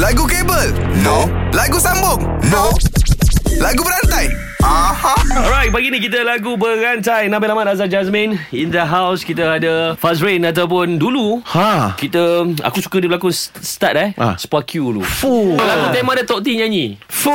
Lagu 0.00 0.24
kabel? 0.24 0.72
No. 0.98 1.28
Lagu 1.52 1.76
sambung? 1.76 2.24
No. 2.48 2.72
Lagu 3.56 3.80
berantai? 3.80 4.32
Aha. 4.60 5.16
Alright, 5.34 5.68
pagi 5.68 5.88
ni 5.88 5.96
kita 5.98 6.20
lagu 6.20 6.52
berantai 6.54 7.28
Nabil 7.28 7.48
Ahmad 7.48 7.64
Azhar 7.66 7.88
Jasmine 7.88 8.36
In 8.50 8.68
the 8.68 8.84
house 8.84 9.24
Kita 9.24 9.56
ada 9.56 9.96
Fazrain 9.96 10.36
Ataupun 10.42 10.96
dulu 10.96 11.40
Ha. 11.48 11.96
Kita 11.96 12.44
Aku 12.60 12.78
suka 12.78 13.00
dia 13.00 13.08
berlakon 13.08 13.32
st- 13.32 13.56
Start 13.58 13.96
eh 13.96 14.10
Ah. 14.14 14.36
Spark 14.36 14.68
you 14.74 14.84
dulu 14.90 15.00
Fuh. 15.00 15.56
Lagu 15.56 15.88
tema 15.90 16.12
dia 16.12 16.24
Tok 16.24 16.40
T 16.40 16.52
nyanyi 16.54 17.00
Fuh. 17.08 17.32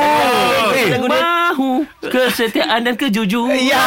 Eh. 0.72 0.86
Lagu 0.88 1.06
dia 1.08 1.18
Mahu 1.18 1.70
Kesetiaan 2.00 2.82
dan 2.82 2.94
kejujuran 2.94 3.58
Ya. 3.58 3.82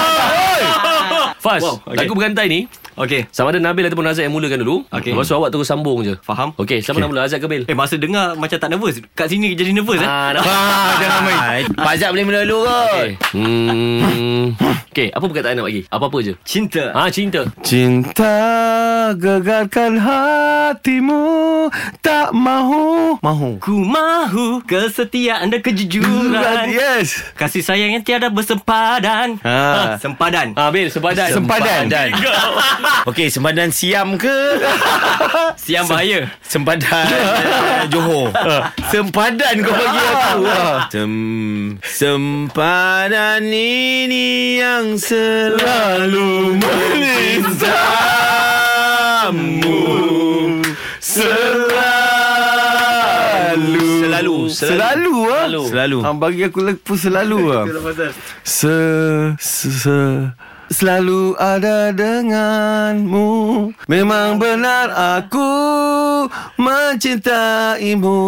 Faz 1.40 1.64
Wow, 1.64 1.80
okay. 1.86 1.96
Lagu 1.96 2.12
berantai 2.14 2.48
ni 2.48 2.60
Okey. 2.96 3.30
Sama 3.30 3.50
ada 3.50 3.60
Nabil 3.60 3.84
ataupun 3.84 4.06
Azhar 4.06 4.24
yang 4.24 4.32
mulakan 4.32 4.60
dulu 4.60 4.82
Okey. 4.90 5.12
Lepas 5.12 5.26
tu 5.26 5.34
awak 5.34 5.50
terus 5.50 5.66
sambung 5.66 6.02
je 6.02 6.18
Faham? 6.20 6.56
Okey 6.56 6.80
siapa 6.80 6.98
nak 6.98 7.10
mula 7.10 7.24
Azhar 7.24 7.38
ke 7.38 7.46
Bil? 7.46 7.64
Eh 7.64 7.74
masa 7.74 7.96
dengar 7.96 8.34
macam 8.34 8.56
tak 8.56 8.68
nervous. 8.68 8.98
Kat 9.12 9.28
sini 9.28 9.54
jadi 9.54 9.70
nervous 9.72 9.98
eh. 9.98 10.06
Ah, 10.06 10.32
nak- 10.32 10.42
Ah, 10.42 10.92
jangan 10.98 11.22
main. 11.24 11.64
Pak 11.86 11.94
Zat 11.96 12.10
boleh 12.10 12.24
mula 12.24 12.40
dulu 12.42 12.58
kot. 12.64 12.90
Okay. 12.96 13.12
Hmm. 13.32 14.39
Okay, 15.00 15.16
apa 15.16 15.32
perkataan 15.32 15.56
nak 15.56 15.72
bagi? 15.72 15.82
Apa-apa 15.88 16.18
je. 16.20 16.34
Cinta. 16.44 16.92
Ah, 16.92 17.08
cinta. 17.08 17.48
Cinta 17.64 18.36
gegarkan 19.16 19.96
hatimu 19.96 21.72
tak 22.04 22.36
mahu 22.36 23.16
mahu. 23.24 23.56
Ku 23.64 23.80
mahu 23.80 24.60
kesetiaan 24.68 25.56
dan 25.56 25.64
kejujuran. 25.64 26.68
Yes. 26.68 27.24
Kasih 27.40 27.64
sayang 27.64 27.96
yang 27.96 28.04
tiada 28.04 28.28
bersempadan. 28.28 29.40
Ha. 29.40 29.96
Sempadan. 30.04 30.52
Ah, 30.60 30.68
Bil, 30.68 30.92
sempadan. 30.92 31.32
Sempadan. 31.32 31.88
Okey, 33.08 33.32
sempadan 33.32 33.72
Siam 33.72 34.20
ke? 34.20 34.60
Siang 35.64 35.88
bahaya. 35.88 36.28
Sempadan 36.44 37.08
eh, 37.08 37.88
Johor. 37.88 38.36
Sempadan 38.92 39.64
kau 39.64 39.72
bagi 39.72 40.00
aku. 40.12 40.44
Sem 40.92 41.14
sempadan 41.88 43.48
ini 43.48 44.60
yang 44.60 44.89
selalu 44.98 46.58
memintamu. 46.58 47.70
Selalu. 51.04 51.60
Selalu. 54.02 54.38
Selalu 54.50 55.14
ah. 55.30 55.46
Selalu. 55.46 55.64
Selalu. 55.70 55.98
Ah, 56.02 56.14
bagi 56.18 56.42
aku 56.48 56.60
lepu 56.66 56.98
selalu 56.98 57.38
ah. 57.54 57.66
Se, 58.48 58.74
se, 59.38 59.70
se 59.70 60.00
Selalu 60.70 61.34
ada 61.42 61.90
denganmu 61.90 63.30
Memang 63.90 64.38
benar 64.38 64.94
aku 65.18 65.50
Mencintaimu 66.62 68.22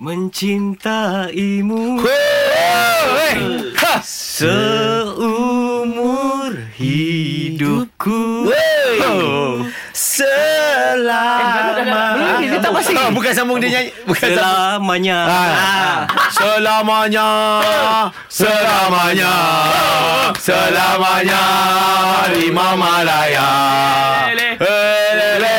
Mencintaimu 0.00 2.00
Wey! 2.00 3.36
Ha! 3.76 4.00
seumur 4.00 4.75
hidupku. 8.06 9.66
Selama 9.96 11.40
Kita 12.40 12.68
masih 12.70 12.94
Ah, 12.96 13.10
Bukan 13.10 13.32
sambung 13.34 13.58
dia 13.60 13.70
nyanyi 13.80 13.90
Bukan 14.06 14.28
Selamanya. 14.30 15.18
Ah. 15.26 16.06
Selamanya. 16.30 17.28
Selamanya. 18.30 19.34
Selamanya. 20.38 21.42
Di 22.30 22.50
Mama 22.52 23.02
Raya 23.02 23.50
Lele. 24.34 24.58
Lele. 24.60 25.56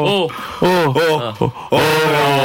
Oh. 0.00 0.26
Oh, 0.60 0.92
oh, 0.92 1.34
oh, 1.40 1.52
oh, 1.72 2.39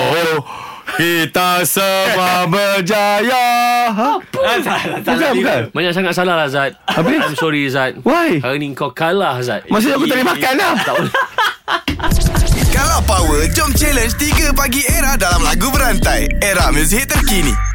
Kita 0.96 1.68
semua 1.68 2.48
berjaya 2.48 3.48
ha? 3.92 4.12
Bukan, 4.24 5.32
bukan 5.44 5.62
Banyak 5.76 5.92
sangat 5.92 6.14
salah 6.16 6.40
lah 6.40 6.48
Zat 6.48 6.72
Habis? 6.88 7.20
I'm 7.20 7.36
sorry 7.36 7.68
Zat 7.68 8.00
Why? 8.08 8.40
Hari 8.40 8.64
ni 8.64 8.72
kau 8.72 8.96
kalah 8.96 9.44
Zat 9.44 9.68
Maksudnya 9.68 10.00
aku 10.00 10.08
tak 10.08 10.24
boleh 10.24 10.28
makan 10.32 10.54
lah 10.56 10.74
Tak 10.80 10.94
boleh 10.96 11.14
Kalau 12.72 13.00
power, 13.04 13.44
jom 13.52 13.72
challenge 13.76 14.16
3 14.20 14.56
pagi 14.56 14.84
era 14.88 15.16
dalam 15.16 15.40
lagu 15.44 15.72
berantai. 15.72 16.28
Era 16.44 16.76
muzik 16.76 17.08
terkini. 17.08 17.75